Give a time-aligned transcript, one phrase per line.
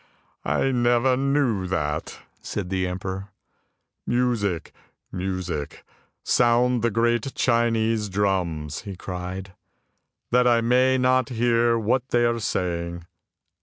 [0.43, 3.29] "I never knew that," said the emperor."
[4.07, 4.73] Music,
[5.11, 5.85] music,
[6.23, 9.53] sound the great Chinese drums!" he cried,"
[10.31, 13.05] that I may not hear what they are saying."